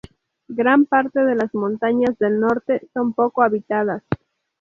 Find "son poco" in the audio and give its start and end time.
2.91-3.43